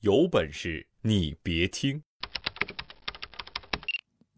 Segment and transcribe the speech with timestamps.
[0.00, 2.00] 有本事你别听！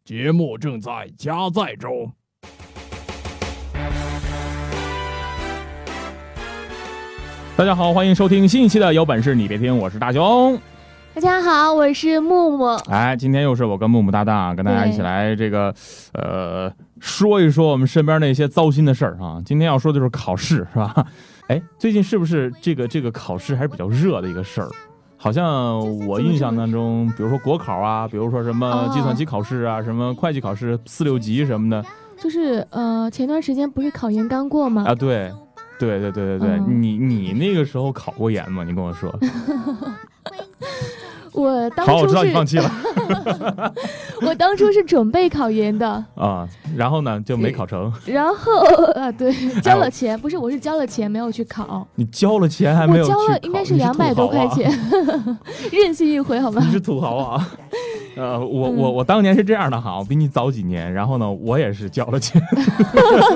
[0.02, 2.10] 节目正在加载中。
[7.58, 10.58] 大家好，欢迎收听新一期的《有本事你别听》，我是大熊。
[11.12, 12.64] 大家好，我是木木。
[12.90, 15.74] 哎，今天又是我跟木木搭档，跟大家一起来这个
[16.14, 19.42] 呃说一说我们身边那些糟心的事儿啊。
[19.44, 21.06] 今天要说的就是考试，是吧？
[21.48, 24.70] 哎，最近是不是这个这个考试还是比较热的一个事儿？
[25.22, 31.84] 好像我印象当中，比如说国考啊，比如说什么计算机考试啊，什么会计考试四六级什么的，
[32.18, 34.84] 就是呃，前段时间不是考研刚过吗？
[34.88, 35.30] 啊，对，
[35.78, 38.64] 对对对对对，你你那个时候考过研吗？
[38.64, 39.14] 你跟我说。
[41.32, 42.70] 我当初好，我知道你放弃了。
[44.22, 47.92] 我当初是准备考研的啊，然后呢就没考成。
[48.04, 48.52] 然后
[48.94, 51.86] 啊，对，交了钱，不是，我是交了钱没有去考。
[51.94, 53.04] 你交了钱还没有？
[53.04, 54.70] 我交了，应该是两百多块钱，
[55.72, 56.62] 任性一回好吗？
[56.64, 57.48] 你是土豪啊！
[58.20, 62.38] 呃，我我我当年是这样的哈，我比你早几年，然后呢，我也是交了钱。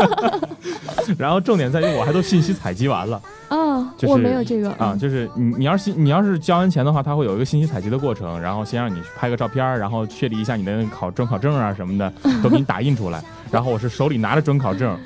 [1.16, 13.24] 然后重点在于我还都信息采集完了啊，我没有这个啊，就是你你要是你要是交完钱的话，他会有一个信息采集的过程，然后先让你拍个照片，然后确立一下你的考准考证啊什么的，都给你打印出来。
[13.50, 14.98] 然后我是手里拿着准考证，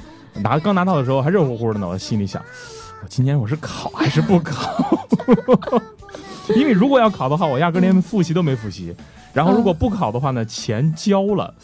[0.43, 2.43] 拿刚拿到的时候还热乎乎的呢，我心里想，
[3.03, 5.07] 我今年我是考还是不考？
[6.57, 8.95] 因为如果要考的话，我压根连复习都没复习。
[9.39, 11.55] 然后如果不考的话呢，钱交了，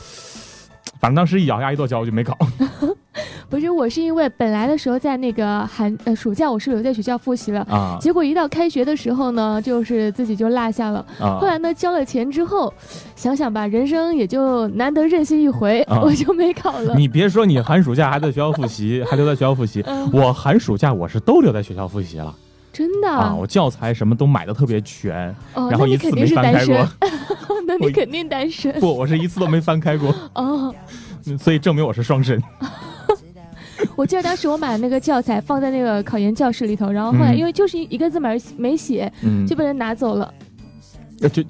[1.01, 2.39] 反正当时一咬牙一跺脚，我就没考。
[3.51, 11.05] 不是我是因为本来的时候在那个寒呃暑假我是留在学校复习了啊，结果一到开学的时候呢，就是自己就落下了。
[11.19, 12.73] 后来呢交了钱之后，
[13.17, 16.95] 想想吧，人生也就难得任性一回， 我就没考了。
[16.95, 22.33] 你别说你寒暑假还在学校复习，还留在学校复习，我寒暑假我是都留在学校复习了。
[22.75, 26.89] 真的啊，我教材什么都买的特别全，然后一次没翻开过。
[27.67, 28.73] 那你肯定单身。
[28.81, 30.13] 不，我是一次都没翻开过。
[30.35, 30.75] 哦，
[31.39, 32.43] 所以证明我是双身。
[33.97, 39.11] 我记得当时我买那个教材放在那个考研教室里头，然后后来因为就是一个字没没写，
[39.47, 40.35] 就被人拿走了。
[41.21, 41.43] 就就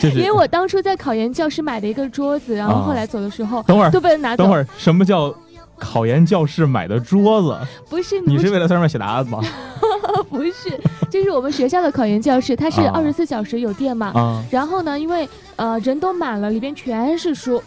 [0.00, 4.44] 就是因为我当初在考研教室买的一个桌子，然后后来走的时候，等会儿都被人拿走。
[4.44, 5.34] 等会儿什么叫
[5.80, 7.58] 考研教室买的桌子？
[7.88, 9.40] 不是你是为了在上面写答案吗？
[10.28, 10.78] 不是，
[11.10, 14.08] 就是我们学校的考研教室，它是二十四小时有电嘛。
[14.14, 17.60] 啊然后呢，因为呃人都满了，里边全是书。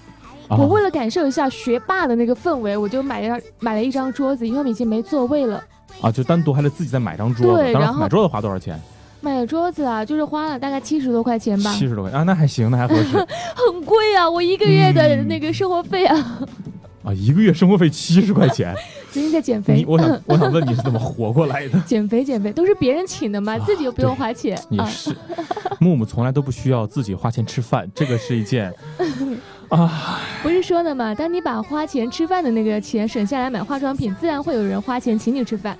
[0.49, 5.63] 我为了感受一下学霸的那个氛围，我就买了买了一张桌子，因为我们已经没座位了。
[6.01, 7.63] 啊，就单独还得自己再买张桌子。
[7.63, 8.79] 对，然后买桌子花多少钱？
[9.21, 11.73] 买桌子啊，就是花了大概七十多块钱吧。
[11.73, 13.17] 七十多块啊，那还行，那还合适。
[13.55, 16.39] 很贵啊，我一个月的那个生活费啊。
[17.03, 18.73] 啊，一个月生活费七十块钱。
[19.11, 19.83] 最近在减肥。
[19.87, 21.79] 我想， 我想问你是怎么活过来的？
[21.81, 24.57] 减肥，减肥都是别人请的嘛，自己又不用花钱。
[24.69, 25.15] 也是，
[25.79, 28.73] 木木从来都不需要自己花钱吃饭，这个是一件。
[29.69, 31.13] 啊，不是说的嘛？
[31.13, 35.77] 当你把花钱吃饭的那个钱省下来买化妆品，自然会有人花钱请你吃饭，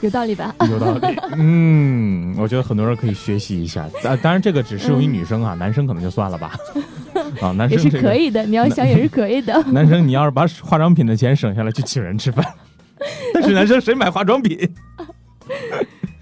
[0.00, 0.54] 有道理吧？
[0.70, 1.16] 有道理。
[1.36, 3.82] 嗯，我觉得很多人可以学习一下。
[4.04, 6.56] 啊，当然这个只适用于女生啊，男生可能就算了吧。
[7.40, 9.62] 啊，男生也是可以的，你要想也是可以的。
[9.72, 12.44] 男生，你要是把化妆品的钱省下来去请人吃饭，
[13.34, 14.58] 但是男生谁买化妆品？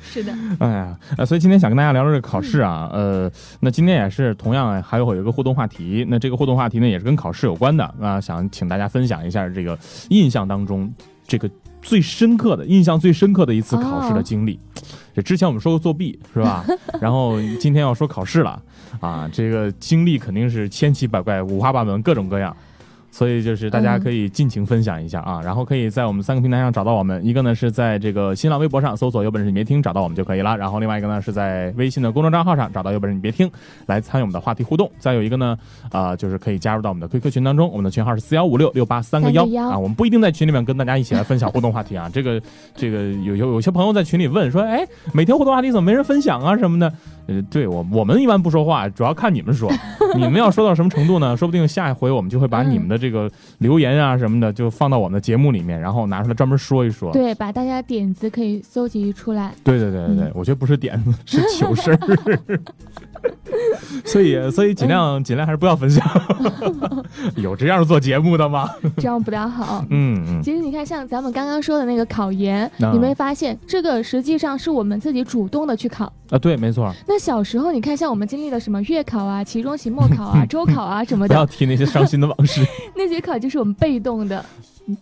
[0.01, 3.31] 是的，哎呀，呃，所以今天想跟大家聊聊这个考试啊，呃，
[3.61, 9.79] 那今天也是同样还有有一个互动话题，那这个互动话题呢也是跟考试有关的啊，想请大家分享一下这个
[10.09, 10.91] 印象当中
[11.27, 11.51] 这个
[11.87, 14.59] 最深刻的印象最深刻的一次考试的经历。
[15.15, 16.65] 这之前我们说过作弊是吧？
[17.01, 18.61] 然后今天要说考试了
[19.01, 22.55] 啊，这个经历肯定是千奇百怪、五花八门、各种各样。
[23.17, 33.51] 所以就是大家可以尽情分享一下啊，然后可以在我们三个平台上找到我们，一个呢是在这个新浪微博上搜索“有本事你别听”找到我们就可以了，然后另外一个呢是在微信的公众账号上找到“有本事你别听”
[33.89, 35.57] 来参与我们的话题互动，再有一个呢
[35.91, 42.39] 啊就是可以加入到我们的 QQ 群当中，我们的群号是四幺五六六八三个幺啊，我们不一定在群里面跟大家一起来分享互动话题啊，这个
[42.75, 46.93] 这个有有有些朋友在群里问说，哎，每天互动话题怎么没人分享啊什么的。
[47.27, 49.71] 呃，对我我们一般不说话，主要看你们说。
[50.15, 51.37] 你们要说到什么程度呢？
[51.37, 57.13] 说不定下一回我们就会把你们的这个留言啊什么的，就放到我们的节目里面，然后拿出来专门说一说。
[57.13, 59.53] 对，把大家点子可以搜集出来。
[59.63, 61.99] 对对对对对，我觉得不是点子，是糗事儿。
[64.05, 66.07] 所以，所以尽量尽量还是不要分享。
[67.37, 68.71] 有这样做节目的吗？
[68.99, 69.85] 这样不大好。
[69.91, 70.43] 嗯嗯。
[70.43, 76.39] 其实你看，像咱们刚刚说的那个考研，你没发现这个实际上是我们自己主动的去考啊？
[76.39, 76.93] 对，没错。
[77.07, 82.65] 那小时候你看，像我们经历了什么月考啊、期中、期末 考啊、周考啊什么的，不要提那些伤心的往事。
[82.97, 84.45] 那节考就是我们被动的。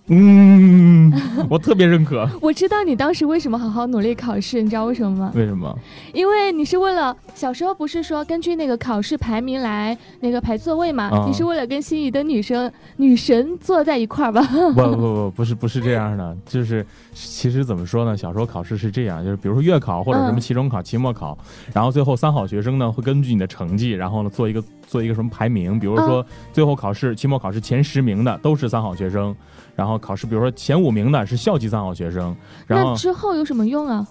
[0.07, 1.13] 嗯，
[1.49, 2.29] 我特别认可。
[2.41, 5.33] 我知道你当时为什么好好努力考试，你知道为什么吗？
[5.35, 5.77] 为什么？
[6.13, 11.27] 因为你是为了小时候不是说根据那个考试排名来那个排座位嘛？
[11.27, 14.41] 你是为了跟心仪的女生女神坐在一块儿吧？
[14.73, 18.17] 不不不，不是不是这样的，就是其实怎么说呢？
[18.17, 21.37] 小时候考试是这样，就是比如说月考或者什么期中考、期末考，
[21.75, 24.63] 然后最后三好学生呢会根据你的成绩，然后呢做一个
[24.95, 29.35] 做一个什么排名，比如说最后考试期末考试前十名的都是三好学生。
[29.75, 32.33] 然后考试，比如说前五名的是校级三好学生，
[32.65, 34.07] 然后之后有什么用啊？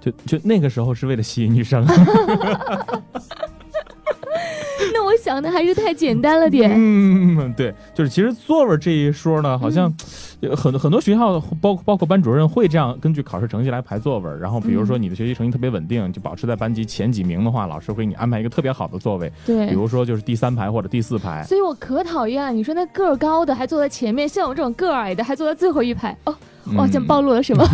[0.00, 1.84] 就就那个时候是为了吸引女生。
[4.94, 6.72] 那我想的还是太简单了点。
[6.74, 9.92] 嗯，对，就是其实座位这一说呢，好像
[10.56, 14.30] 很很多学校，包包括班主任会这样根据考试成绩来排座位。
[14.40, 19.30] 然后比如说你的学习成绩特别稳定，就保持在班级前几名的话，老师会给你安排一个特别好的座位。
[19.46, 21.44] 对，比如说就是第三排或者第四排。
[21.44, 26.16] 所以我可讨厌了，你说那个儿高的还坐在前面，像我这种个儿矮的还坐在最后一排。
[26.24, 26.34] 哦，
[26.76, 27.64] 我好像暴露了什么？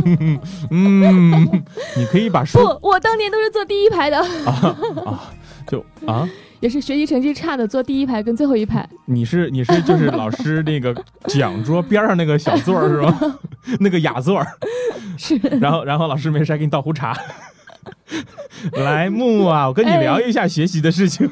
[0.70, 1.62] 嗯，
[1.96, 2.58] 你可以把书。
[2.58, 4.18] 不，我当年都是坐第一排的。
[5.04, 5.30] 啊。
[5.70, 6.26] 就啊，
[6.60, 8.88] 也是学习成绩差的，坐第一排跟最后一排。
[9.06, 10.94] 你是你是就是老师那个
[11.26, 13.38] 讲桌边上那个小座是吗？
[13.80, 14.44] 那个雅座
[15.16, 15.36] 是。
[15.60, 17.16] 然后然后老师没事还给你倒壶茶。
[18.72, 21.28] 来木木啊，我跟你聊一下学习的事情。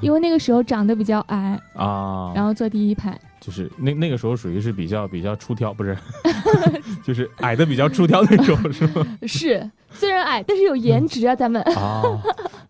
[0.00, 3.18] 因为那个时候长得比较矮啊，然后坐第一排。
[3.40, 5.96] 就是那那个时候属于是比较比较出挑，不是，
[7.04, 9.06] 就是矮的比较出挑那种，是吗？
[9.26, 12.02] 是，虽然矮，但是有颜值啊，咱们啊，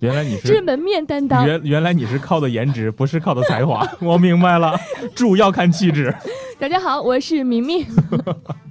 [0.00, 1.44] 原来你是这是门面担当。
[1.46, 4.78] 原原来你是靠的颜值，不是靠的才华， 我明白了，
[5.14, 6.14] 主要看气质。
[6.58, 7.84] 大家好，我是明明。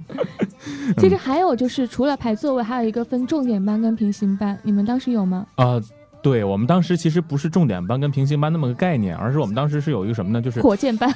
[0.98, 5.46] 其实还有就是，除了排座位，还有一个分重点班跟平行班，你们当时有吗？
[5.56, 5.80] 啊。
[6.20, 10.42] 对我们当时其实不是重点班跟平行班那么个概念，而是我们当时是有一个什么呢？
[10.42, 11.14] 就是火箭班。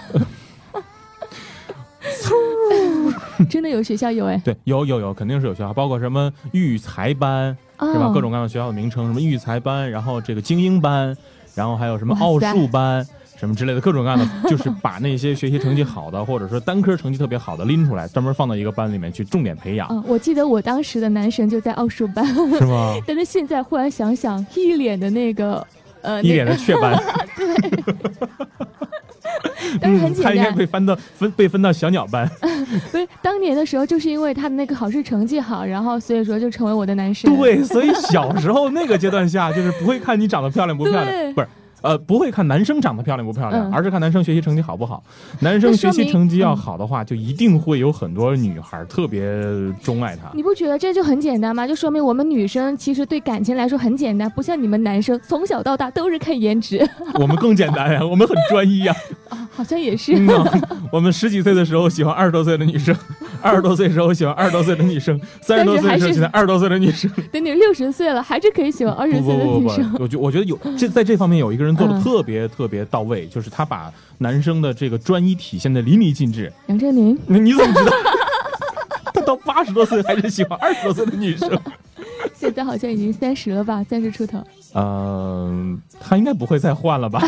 [3.51, 4.41] 真的有学校有哎？
[4.45, 7.57] 对，有有有，肯定是有学校，包括什么育才班
[7.93, 8.11] 是吧？
[8.13, 11.17] 各种各样的学校的名称，什么育才班，然后这个精英班，
[11.55, 13.07] 然后还有什么奥数班。
[13.35, 20.05] 什么之类的各种各样的， 就是把那些学习成绩好的，或者说单科成绩特别好的拎出来，专门放到一个班里面去重点培养。
[20.07, 22.25] 我记得我当时的男神就在奥数班，
[22.57, 22.95] 是吗？
[23.05, 25.67] 但是现在忽然想想，一脸的那个
[26.03, 26.97] 呃，一脸的雀斑。
[27.37, 27.83] 对，
[29.81, 30.33] 但是很简单。
[30.33, 32.29] 他应该被分到分被分到小鸟班。
[32.91, 37.35] 不是，当年的时候就是因为他的那个考试成绩好，然后所以说就成为我的男神。
[37.37, 41.49] 对，所以小时候那个阶段下，就是不会看你长得漂亮不漂亮，不是。
[41.83, 45.03] 呃，不会看男生长得漂亮不漂亮，而是看男生学习成绩好不好。
[45.41, 49.23] 男生学习成绩要好的话，就一定会有很多女孩特别
[49.83, 50.31] 钟爱他。
[50.35, 51.67] 你不觉得这就很简单吗？
[51.67, 56.89] 就说明我们女生其实对感情来说很简单，不像你们男生从小到大都是看颜值。
[57.21, 58.95] 我们更简单呀， 我们很专一呀。
[59.29, 60.13] 啊，好像也是。
[60.93, 62.95] 我们十几岁的时候喜欢二十多岁的女生，
[63.43, 67.11] 二十多岁的时候喜欢二十多岁的女生， 三十多岁的时候喜欢二十多岁的女生。
[67.33, 69.97] 等你六十岁了，还是可以喜欢二十岁的女生。
[69.99, 71.73] 我觉我觉得有这在这方面有一个人。
[71.83, 76.53] 做的特别特别到位，就是他把男生的这个专一体现的淋漓尽致。
[76.67, 77.93] 杨振宁，那你怎么知道？
[79.13, 81.51] 他到八十多岁还是喜欢二十多岁的女生？
[82.35, 84.39] 现在好像已经三十了吧，三十出头。
[84.75, 87.21] 嗯，他应该不会再换了吧？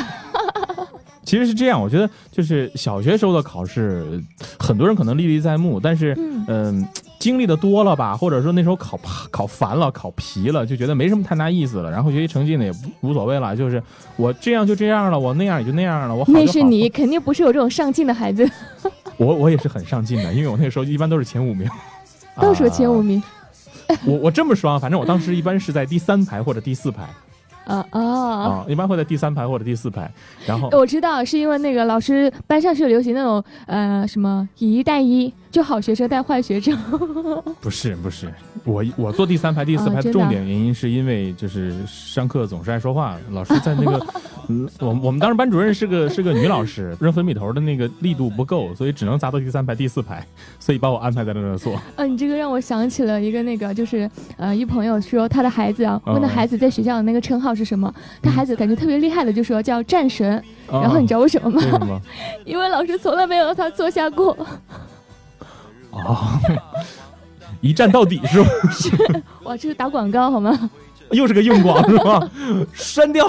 [1.35, 4.23] 其实是这样，我觉得就是小学时候的考试，
[4.57, 6.17] 很多人可能历历在目，但是
[6.47, 6.87] 嗯。
[7.21, 9.01] 经历的多了吧，或者说那时候考
[9.31, 11.91] 考烦了、考疲了，就觉得没什么太大意思了。
[11.91, 13.83] 然后学习成绩呢也无所谓了，就是
[14.17, 16.15] 我这样就这样了，我那样也就那样了。
[16.15, 18.47] 我那是你肯定不是有这种上进的孩子。
[19.17, 21.67] 我我也是很上进的，因为我那个时候一般都是前五名，
[22.37, 23.23] 倒数前五名。
[24.05, 27.09] 我我这么说啊，反正我当时一般是在第三排或者第四排。
[27.65, 28.67] 啊啊啊！
[28.69, 30.11] 一般会在第三排或者第四排。
[30.47, 35.33] 然后我知道是因为那个老师班上是有流行那种呃什么以一带一。
[35.55, 36.77] 就好学生带坏学生，
[37.63, 38.29] 不是不是，
[38.65, 44.05] 我我坐第三排第四排，重点原因是因为就是上课总是爱说话，老师在那个，
[44.51, 50.27] 嗯，我我们当时班主任是个是个女老师， 扔粉笔头的那个力度不够，所以只能砸到第三排第四排，
[50.59, 51.81] 所以把我安排在了那坐。
[51.95, 61.61] 啊，你这个让我想起了一个那个，就是呃，一朋友说他的孩子啊，问他孩子在学校的那个称号是什么，他孩子感觉特别厉害的，就说叫战神，然后你知道为什么吗？
[61.63, 62.01] 为什么？
[62.45, 64.37] 因为老师从来没有让他坐下过。
[65.99, 66.41] 啊！
[67.61, 68.49] 一站到底是吧？
[69.45, 70.71] 哇，这是打广告好吗？
[71.13, 72.29] 又是个硬广是吧？
[72.73, 73.27] 删掉。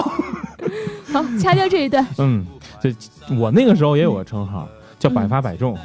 [1.12, 2.04] 好，掐掉这一段。
[2.18, 2.44] 嗯，
[2.80, 2.94] 这
[3.36, 4.68] 我那个时候也有个称号
[4.98, 5.78] 叫百发百中，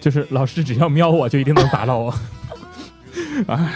[0.00, 2.14] 就是老师只要瞄我就一定能打到我。
[3.46, 3.72] 哎，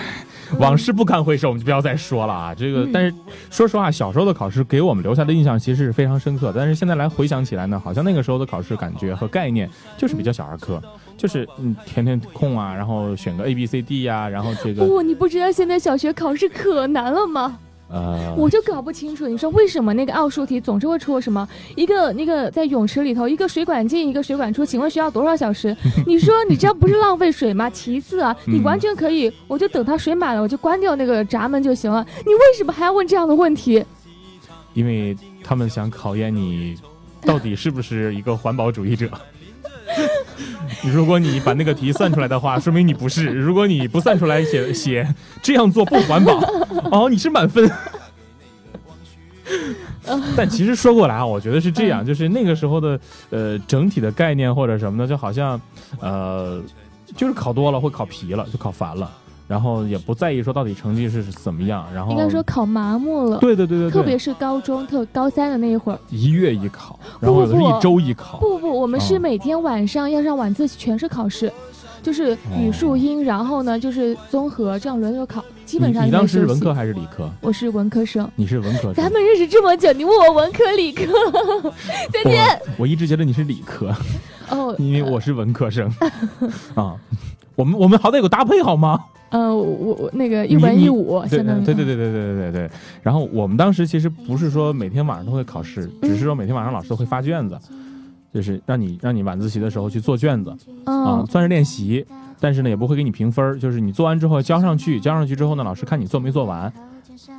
[0.59, 2.54] 往事不堪回首，我们就不要再说了啊。
[2.54, 3.14] 这个，但是
[3.50, 6.52] 说实话，小时候的考试给我们留下的印象其实是非常深刻。
[6.56, 9.68] 但是现在来回想起来呢，好像那个时候的考试感觉和概念
[9.99, 10.82] 就是比较小儿科，
[11.20, 14.86] 就是嗯填填空啊，然后选个 A B C D 呀，然后这个。
[14.86, 17.58] 不，你不知道现在小学考试可难了吗？
[17.92, 25.76] 呃，我就搞不清楚，你说为什么那个奥数题总是会出什么一个那个在泳池里头一个水管进一个水管出，请问需要多少小时？
[26.06, 27.68] 你说你这样不是浪费水吗？
[27.68, 32.06] 其次啊，你完全可以，我就等它水满了，我就关掉那个闸门就行了。
[32.24, 33.84] 你为什么还要问这样的问题？
[34.72, 36.78] 因为他们想考验你
[37.22, 39.10] 到底是不是一个环保主义者。
[40.84, 46.40] 如果你把那个题算出来的话， 说明你不是；如果你不算出来，写写这样做不环保，
[46.90, 47.70] 哦，你是满分。
[50.37, 52.99] 但其实说过来啊，我觉得是这样，就是那个时候的
[53.30, 55.60] 呃整体的概念或者什么的，就好像
[56.00, 56.62] 呃
[57.16, 59.10] 就是考多了会考皮了，就考烦了。
[59.50, 63.38] 然后也不在意说到底成绩是怎么样，然后应该说考麻木了。
[63.38, 68.38] 对对对对，特别是高中特高三的那一会儿，一月一考，然后有的是一周一考。
[68.38, 71.52] 不不不，我们是每天晚上要上晚自习，全是考试，
[72.00, 75.45] 就是语数英，然后呢就是综合，这样轮流考。
[75.66, 77.28] 基本上你当时是文科还是理科？
[77.40, 78.30] 我是文科生。
[78.37, 78.95] 你是文科生。
[78.95, 81.07] 咱们认识这么久，你问我文科理科？
[82.12, 82.47] 再见。
[82.78, 83.92] 我一直觉得你是理科。
[84.50, 85.92] 哦，因为我是文科生。
[86.76, 86.95] 啊，
[87.57, 89.00] 我们我们好歹有个搭配好吗？
[89.30, 92.70] 呃，我我那个一文一武，对对对对对对对对对。
[93.00, 97.56] 然后我们当时其实不是说每天晚上都会考试，只是说每天晚上老师都会发卷子，
[98.34, 100.50] 就是让你让你晚自习的时候去做卷子
[100.84, 102.04] 啊，算是练习。
[102.40, 106.72] 但是呢，也不会给你评分，就是你做完之后交上去，交上去之后呢，老师看你做没做完。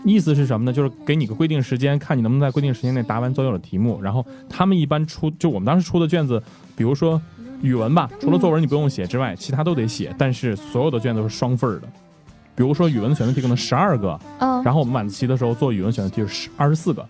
[0.06, 0.72] 意思是什么呢？
[0.72, 4.02] 就是给你个规定时间，看你能不能在规定时间内答完所有的题目。
[4.02, 6.42] 然后他们一般出，就我们当时出的卷子，
[6.76, 7.22] 比如说。
[7.62, 10.14] 语文吧，除了作文你不用写之外，其他都得写。
[10.18, 11.88] 但是所有的卷都是双份儿的，
[12.56, 17.06] 比如说语文选择题可能十二个，嗯，然后我们晚自习的时候做语文选择题是十二十四个，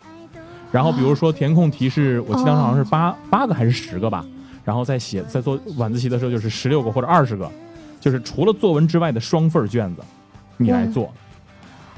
[0.72, 4.26] 然后比如说填空题是我记得好像是八八个还是十个吧，
[4.64, 7.50] 然后再写在做晚自习的时候就是十六个或者二十个，
[8.00, 10.02] 就是除了作文之外的双份卷子，
[10.58, 11.12] 你来做。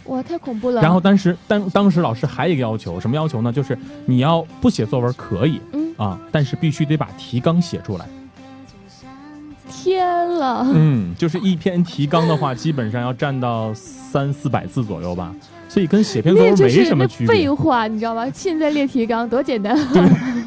[0.05, 0.81] 哇，太恐怖了！
[0.81, 3.53] 然后当时当当时老师还有一个要求，什么要求呢？
[3.53, 8.05] 就是你要不写作文可以，嗯啊，但是必须得把提纲写出来。
[9.75, 15.33] 天了，嗯，就是一篇提纲的话，基本上要占到三四百字左右吧，
[15.67, 17.35] 所以跟写篇作文没什么区别。
[17.35, 18.29] 废话，你知道吗？
[18.31, 19.75] 现在列提纲多简单。
[19.91, 20.01] 对，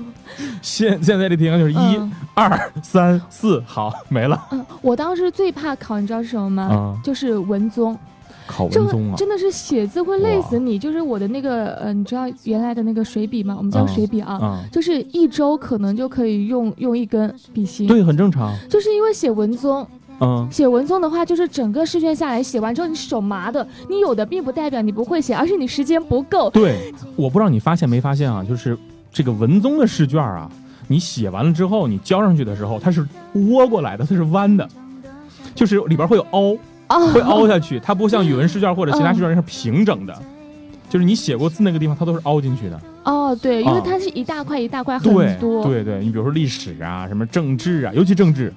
[0.62, 2.00] 现现在列提纲就是一、
[2.34, 4.40] 二、三、四，好没了。
[4.52, 7.00] 嗯，我当时最怕考，你知道是什么吗？
[7.02, 7.98] 就是文综。
[8.46, 10.78] 考文综啊，真的是写字会累死你。
[10.78, 13.54] 就是我的那个，呃，你知道原来的那个水笔吗？
[13.56, 17.86] 我们叫水笔啊，就是一周可能就可以用用一根笔芯。
[17.86, 18.54] 对，很正常。
[18.68, 19.86] 就是因为写文综，
[20.20, 23.66] 嗯，写文综的话，就是整个试卷下来写完之后，你手麻的。
[23.88, 26.48] 你有的并不代表你不会写，而是你时间不够。
[26.50, 28.78] 对，我不知道你发现没发现啊，就是
[29.12, 30.50] 这个文综的试卷啊，
[30.88, 33.06] 你写完了之后，你交上去的时候，它是
[33.50, 34.68] 窝过来的，它是弯的，
[35.54, 36.56] 就是里边会有凹。
[36.88, 40.14] 会凹下去，它不像语文试卷或者其他试卷是平整的，
[40.88, 42.80] 就是你写过字那个地方，它都是凹进去的。
[43.04, 45.64] 哦，对，因为它是一大块一大块很多。
[45.64, 48.52] 对对，你比如说历史啊，什么政治啊，尤其政治，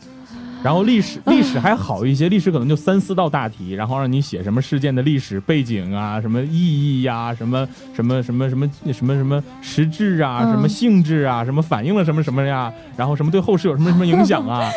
[0.64, 14.70] 然后历史历史还好一些，历史可能就三四道大题，然后让你写什么事件的历史背景啊，什么意义呀，什么什么什么什么什么什么实质啊，什么性质啊，什么反映了什么什么呀，然后什么对后世有什么什么影响啊？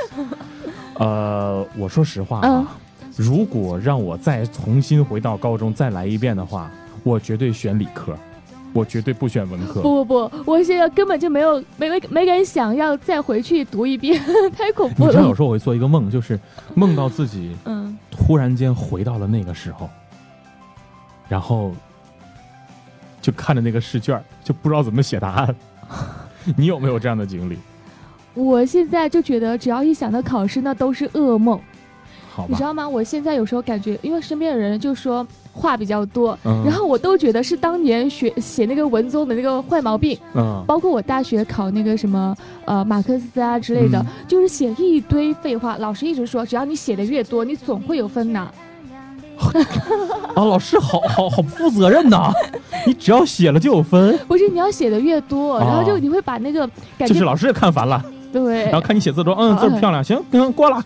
[0.96, 2.66] 呃，我说实话啊。
[3.16, 6.70] 如果让我再重新回到高中再来一遍的话，
[7.02, 8.16] 我绝对选理科，
[8.72, 9.82] 我绝对不选文科。
[9.82, 14.20] 不不不，我现在根本就没有没没没敢想要再回去读一遍，
[14.56, 15.10] 太恐怖了。
[15.10, 16.38] 你知道有时候我会做一个梦，就是
[16.74, 19.90] 梦到自己嗯突然间回到了那个时候，
[21.28, 21.72] 然后
[23.20, 25.54] 就看着那个试卷，就不知道怎么写答案。
[26.56, 27.58] 你有没有这样的经历？
[28.34, 31.60] 我现在就觉得，只要一想到考试，那都是噩梦。
[32.48, 32.88] 你知道吗？
[32.88, 40.18] 我现在有时候感觉，因为身边的人就说话比较多，然后我都觉得是当年学写那个文综的那个坏毛病。
[40.34, 42.34] 嗯，包括我大学考那个什么
[42.64, 45.76] 呃马克思啊之类的，就是写一堆废话。
[45.78, 48.50] 老师一直说，只要你写的越多，你总会有分拿。
[50.34, 52.30] 啊，老师好好好不负责任呐！
[52.86, 54.16] 你只要写了就有分？
[54.28, 58.00] 不是，你要写的越多，然后就你会把那个感觉，就是老师也看烦了。
[58.32, 60.80] 对，然后看你写字多，嗯，字漂亮，行，行，过了。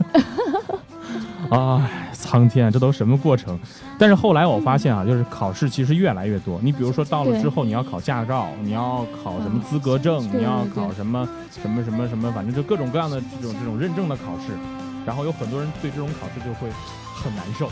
[1.51, 3.59] 哎，苍天，这都什么过程？
[3.99, 6.61] 但是后来我发现啊，就是考试其实越来越多。
[6.63, 14.53] 你比如说到了之后，你要考驾照，你要考什么资格证，你要考什么什么什么什么，反正就各种各样的这种这种认证的考试。
[15.07, 16.69] 然后有很多人对这种考试就会
[17.23, 17.71] 很难受，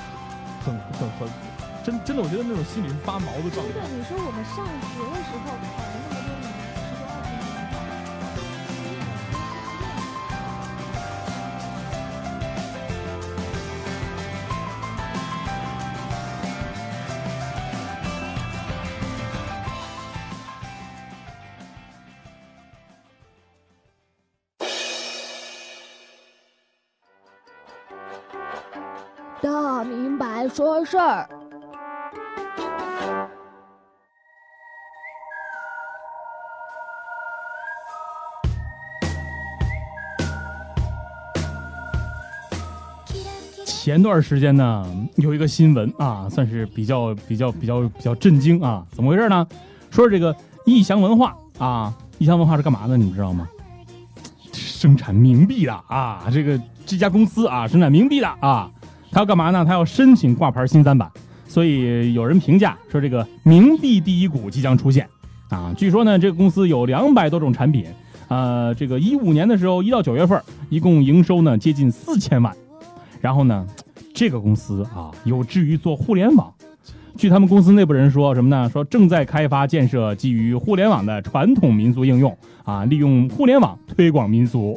[0.64, 1.28] 很很很
[1.84, 3.72] 真真的，我觉得那种心里是发毛的状态。
[3.74, 5.50] 对，你说我们上学的时候
[6.08, 6.13] 考
[29.84, 31.28] 明白说事儿。
[43.66, 44.86] 前段时间呢，
[45.16, 49.46] 有一个新闻啊，算是比较比较比较比较震惊啊，怎么回事呢？
[49.90, 52.96] 说这个义祥文化啊，义祥文化是干嘛的？
[52.96, 53.46] 你们知道吗？
[54.52, 58.70] 生产冥币的啊，这个这家公司啊，生产冥币的啊，
[59.14, 59.64] 他要干嘛呢？
[59.64, 61.08] 他要申请挂牌新三板，
[61.46, 65.08] 所以有人评价说这个冥币第一股即将出现
[65.50, 65.72] 啊。
[65.76, 67.86] 据说呢，这个公司有两百多种产品，
[68.26, 72.52] 呃，这个一五年的时候，一到九月份，一共营收呢接近四千万。
[73.20, 73.64] 然后呢，
[74.12, 76.52] 这个公司啊，有志于做互联网。
[77.16, 78.68] 据他们公司内部人说，什么呢？
[78.68, 84.76] 说正在开发建设基于互联网的传统民俗应用啊，利用互联网推广民俗。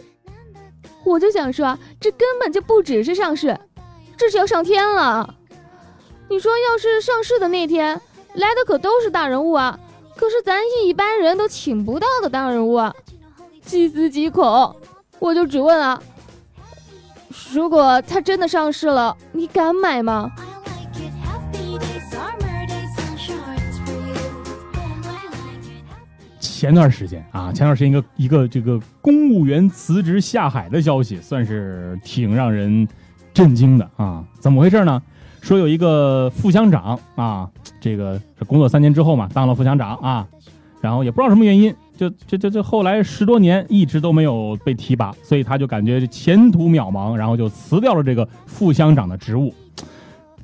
[1.04, 3.60] 我就想说，这根本就不只是上市，
[4.18, 5.36] 这是要上天了。
[6.28, 8.00] 你说，要是上市的那天
[8.34, 9.80] 来的可都是大人物啊，
[10.16, 12.94] 可是咱一般人都请不到的大人物啊，
[13.62, 14.76] 细思极恐。
[15.20, 16.02] 我就只问啊。
[17.54, 20.30] 如果他真的上市了，你敢买吗？
[26.40, 32.88] 前段时间啊，前段时间一个一个这个公务员辞职下海的消息，算是挺让人
[33.38, 34.24] 震惊的啊！
[34.40, 35.00] 怎么回事呢？
[35.42, 37.48] 说有一个副乡长啊，
[37.80, 40.28] 这个是工作三年之后嘛，当了副乡长啊，
[40.82, 41.72] 然后也不知道什么原因。
[41.96, 49.54] 就这这这后来十多年一直都没有被提拔，所以他就感觉前途渺茫，然后就辞掉了这个副乡长的职务，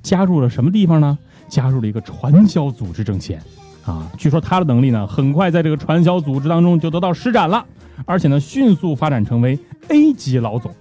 [0.03, 1.17] 加入了什么地方呢？
[1.47, 3.41] 加入了一个传销组织挣钱，
[3.83, 7.65] 啊，据说他的能力呢，很快在这个传销组织当中就得到施展了，
[8.05, 10.71] 而且呢，迅速发展成为 A 级老总。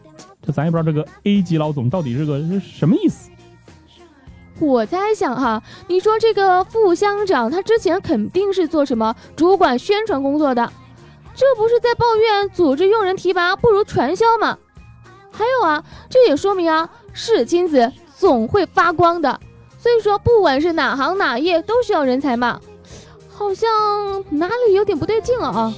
[0.45, 3.31] 这咱也不知道这个 A 级老总到底是个什么意思。
[4.59, 10.73] 我在想哈，你说这个副乡长他之前肯定是做什么主管宣传工作的，
[11.35, 14.59] 这不是在抱怨组织用人提拔不如传销吗？
[15.31, 19.41] 还有啊，这也说明啊，是金子总会发光的。
[19.79, 22.61] 所以说，不管是哪行哪业都需要人才嘛，
[23.29, 23.69] 好像
[24.29, 25.75] 哪里有点不对劲了啊。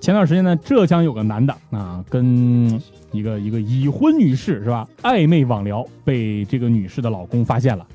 [0.00, 2.80] 前段时间呢，浙江有个男的啊，跟
[3.12, 4.88] 一个一个已婚女士是吧？
[5.02, 7.86] 暧昧网聊被这个女士的老公发现了，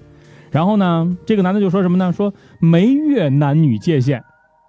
[0.51, 2.13] 然后呢，这个男的就说什么呢？
[2.13, 4.23] 说没越男女界限，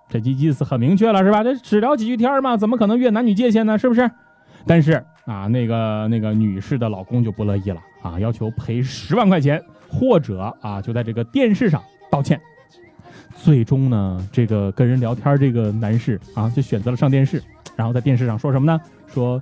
[0.09, 1.45] 这意思很明确了是吧？
[1.45, 3.77] 这只聊几句天嘛，怎么可能越男女界限呢？
[3.79, 4.11] 是不是？
[4.67, 12.41] 但是啊，那个那个女士的老公就不乐意了啊，要求赔十万块钱，或者啊就在这个电视上道歉。
[13.43, 17.43] 最终呢，这个跟人聊天这个男士啊，就选择了上电视，
[17.77, 18.81] 然后在电视上说什么呢？
[19.13, 19.41] 说。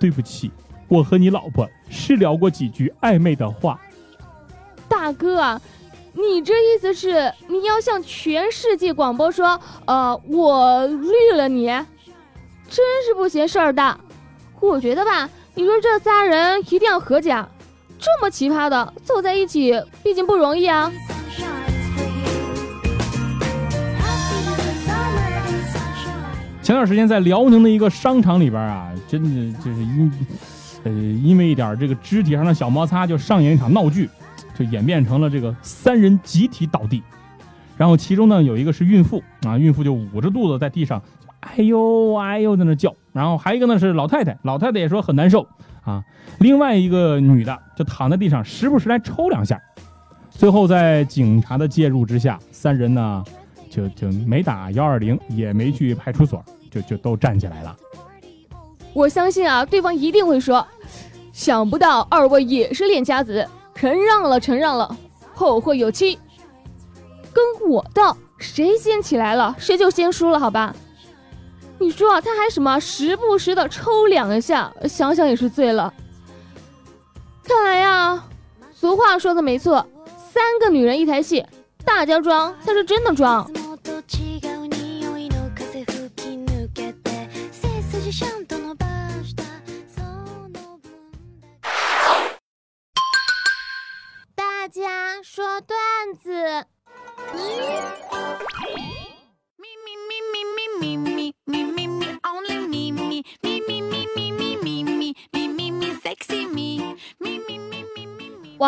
[0.00, 0.48] 对不起，
[0.86, 3.80] 我和你老婆是聊过几句暧昧的话。
[4.88, 5.60] 大哥，
[6.12, 11.66] 你这意思是你要向全世界广播说，呃，我绿了你，
[12.68, 13.98] 真是不嫌事儿大。
[14.60, 17.30] 我觉得吧，你说这仨人一定要和解，
[17.98, 20.92] 这么奇葩的走在一起，毕竟不容易啊。
[26.68, 30.12] 前段时间在辽宁的一个商场里边啊，真的就是因，
[30.84, 34.06] 呃，因为一点这个肢体上的小摩擦，就上演一场闹剧，
[34.54, 37.02] 就演变成了这个三人集体倒地，
[37.78, 41.02] 然后其中呢有一个是孕妇啊，孕妇就捂着肚子在地上，
[41.40, 45.48] 哎呦哎呦在那叫，然后还一个呢是老太太，老太太也说很难受
[45.80, 46.04] 啊，
[46.38, 49.58] 另外一个女的就躺在地上，时不时来抽两下，
[50.28, 53.24] 最后在警察的介入之下，三人呢
[53.70, 56.44] 就就没打幺二零，也没去派出所。
[56.70, 57.76] 就就都站起来了。
[58.94, 60.66] 我相信啊，对方一定会说
[61.32, 64.96] ：“想不到二位也是练家子，承让了，承让了，
[65.34, 66.18] 后会有期。”
[67.32, 70.74] 跟我斗，谁先起来了，谁就先输了，好吧？
[71.78, 75.92] 你说啊，他还什么时不时的抽两下，想想也是醉了。
[77.44, 78.24] 看来呀，
[78.74, 81.44] 俗话说的没错，三个女人一台戏，
[81.84, 83.48] 大家装才是真的装。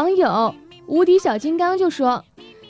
[0.00, 0.54] 网友
[0.86, 2.24] 无敌小金刚就说：“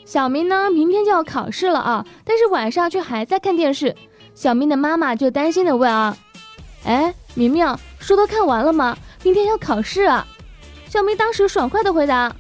[0.04, 3.94] 小明呢，明天就要考试了啊，但是晚上却还在看电视。
[4.34, 6.16] 小明的妈妈就担心的问啊，
[6.84, 7.64] 哎，明明
[8.00, 8.98] 书都看完了吗？
[9.22, 10.26] 明天要考试啊。”
[10.90, 12.34] 小明当时爽快的回答：“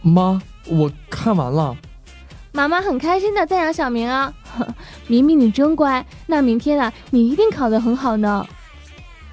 [0.00, 1.76] 妈，我看完了。”
[2.54, 4.32] 妈妈很开心的赞扬小明啊，
[5.08, 8.46] 明明你真乖，那明天啊，你一定考得很好呢。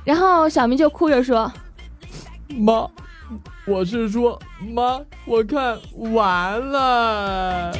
[0.03, 1.53] 然后小明就哭着说
[2.57, 2.87] ：“妈。”
[3.67, 5.79] 我是说，妈，我看
[6.13, 7.75] 完了。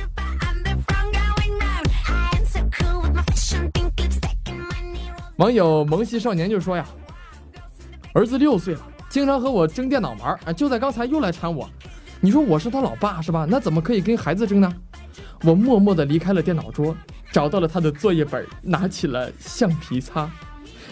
[5.38, 6.84] 网友萌系少年就说呀
[8.14, 11.70] ：“儿子六岁了，经常和我争电脑玩，啊，就在刚才又来缠我。
[12.20, 13.46] 你说我是他老爸是吧？
[13.48, 14.74] 那怎么可以跟孩子争呢？”
[15.44, 16.98] 我默默地离开了电脑桌，
[17.32, 20.28] 找到了他的作业本，拿起了橡皮擦，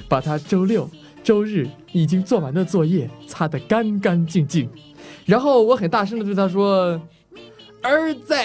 [0.07, 0.87] 把他周六。
[1.23, 4.69] 周日已经做完的作业擦得干干净净，
[5.25, 7.01] 然后我很大声的对他说
[7.81, 8.35] ：“儿子，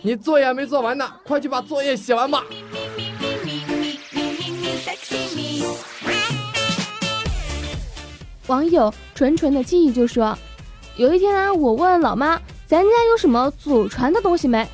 [0.00, 2.42] 你作业没做完呢，快去把作业写完吧。”
[8.46, 10.36] 网友纯纯的记忆就说
[10.96, 14.66] ：“有一天啊，我问老妈，咱家有什么祖传的东西没？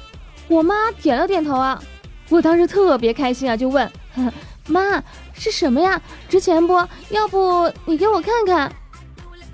[0.46, 1.82] 我妈点了点头啊，
[2.28, 3.90] 我当时特别开心啊，就问
[4.68, 5.02] 妈。”
[5.38, 6.02] 是什么呀？
[6.28, 6.74] 值钱不？
[7.10, 8.70] 要不你给我看看。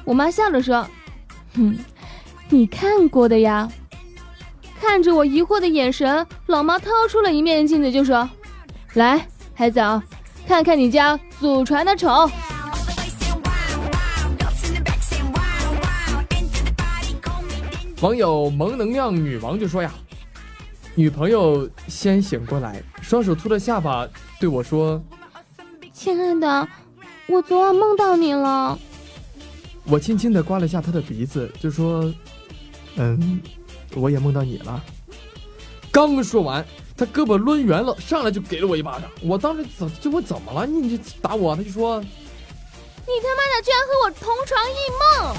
[0.04, 0.86] 我妈笑着说
[1.54, 1.76] ：“哼，
[2.48, 3.70] 你看过的呀。”
[4.80, 8.28] 看着我疑惑的眼神，老妈掏出了一面镜子，就说
[8.94, 10.02] ：“来，孩子啊，
[10.46, 12.28] 看看你家祖传的丑。”
[18.00, 19.90] 网友萌能量女王就说呀
[20.94, 24.06] ：“女朋友先醒过来，双手托着下巴
[24.38, 25.02] 对我说。”
[26.04, 26.68] 亲爱的，
[27.28, 28.78] 我昨晚梦到你了。
[29.84, 32.12] 我轻轻的刮了下他的鼻子，就说
[32.96, 33.40] ：“嗯，
[33.94, 34.84] 我也梦到你了。”
[35.90, 36.62] 刚说完，
[36.94, 39.10] 他胳膊抡圆了，上来就给了我一巴掌。
[39.22, 40.66] 我当时怎就问怎么了？
[40.66, 41.56] 你你打我？
[41.56, 42.06] 他就说：“你
[43.22, 45.34] 他妈的居然和我同床异梦！”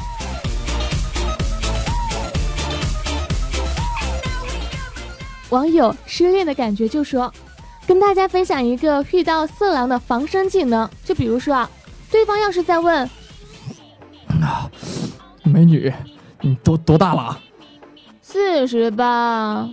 [5.51, 7.31] 网友失恋的感觉就说。
[7.87, 11.69] 跟大家分享一个遇到色狼的防身技能，就比如说啊，
[12.09, 13.07] 对方要是在问，
[14.41, 14.69] 啊，
[15.43, 15.93] 美女，
[16.41, 17.39] 你多多大了？
[18.21, 19.69] 四十吧？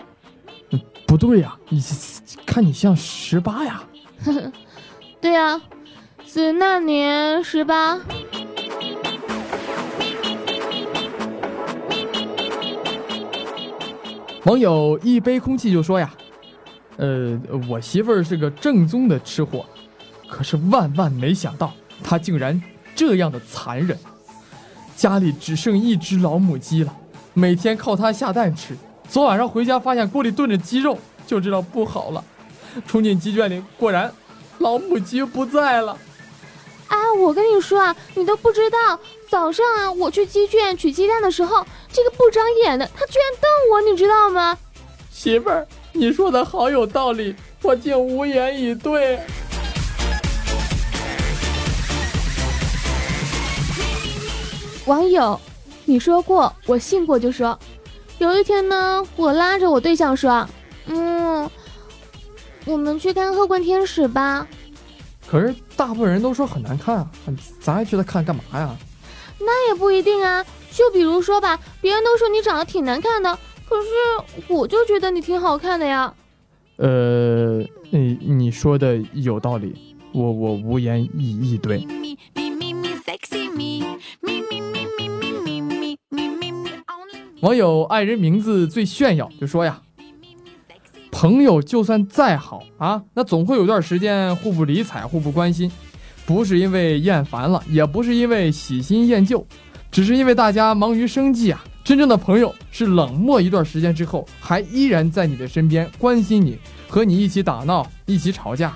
[1.07, 1.83] 不对呀，你
[2.44, 3.83] 看你像十八呀。
[5.20, 5.61] 对呀，
[6.27, 7.98] 是那年十八。
[14.44, 16.12] 网友一杯空气就说呀。
[16.96, 19.64] 呃，我媳妇儿是个正宗的吃货，
[20.28, 21.72] 可是万万没想到，
[22.05, 22.61] 她竟然
[22.94, 23.98] 这样的残忍。
[24.94, 26.94] 家里只剩一只老母鸡了，
[27.35, 28.76] 每天靠它下蛋吃。
[29.09, 32.22] 昨晚上回家发现锅里炖着鸡肉，就知道不好了。
[32.87, 34.12] 冲进鸡圈里，果然
[34.59, 35.96] 老母鸡不在了。
[36.88, 44.57] 哎，我跟你说啊，你都不知道，早上啊，我去鸡圈取鸡蛋的时候，这个不长眼的他居然瞪我，你知道吗？
[45.23, 45.65] 媳妇儿。
[45.93, 47.33] 你说的好有道理，
[47.63, 49.21] 我竟无言以对。
[54.87, 55.41] 网友，
[55.85, 57.57] 你说过，我信过就说。
[58.19, 60.45] 有一天呢，我拉着我对象说
[60.87, 61.49] ：“嗯，
[62.65, 64.45] 我们去看《后宫天使》吧。”
[65.31, 67.09] 可是大部分人都说很难看啊，
[67.61, 68.77] 咱还去他看干嘛呀？
[69.39, 73.39] 那也不一定啊，就比如说吧，别人都说你长得挺难看的。
[73.73, 76.13] 可是我就觉得你挺好看的呀。
[76.77, 81.87] 呃，你你说的有道理，我我无言以以对。
[87.41, 89.81] 网友爱人名字最炫耀，就说呀，
[91.11, 95.73] 朋友就算再好啊，那总会有段时间互不理睬、互不关心，
[96.27, 99.47] 不是因为厌烦了，也不是因为喜新厌旧，
[99.91, 101.65] 只是因为大家忙于生计啊。
[101.85, 106.57] 真正的朋友是冷漠一段时间之后，还依然在你的身边关心你，
[106.88, 108.73] 和你一起打闹，一起吵架。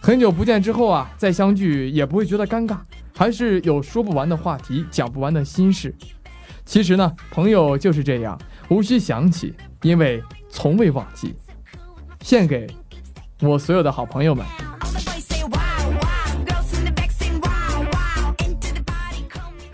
[0.00, 2.78] 很久不见之后啊，再相聚也不会觉得尴尬，
[3.14, 5.92] 还是有说不完的话题，讲不完的心事。
[6.64, 11.34] 其实呢，朋友就是这样，无需想起，因为从未忘记。
[12.22, 12.68] 献给
[13.40, 14.46] 我所有的好朋友们。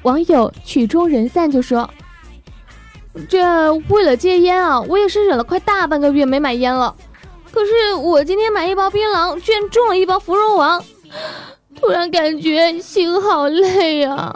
[0.02, 1.88] 网友曲终人散就说。
[3.28, 6.94] 这为了戒烟啊，我也是忍了快大半个月没买烟了，
[7.50, 10.82] 可是我今天买一包槟榔，居然中了一包芙蓉王。
[11.78, 14.34] 突然感觉心好累啊。